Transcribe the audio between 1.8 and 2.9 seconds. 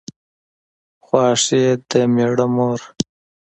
د مېړه مور